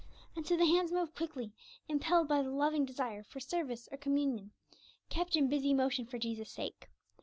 [0.35, 1.53] And so the hands move quickly,
[1.87, 4.51] impelled by the loving desire for service or communion,
[5.09, 6.89] kept in busy motion for Jesus' sake.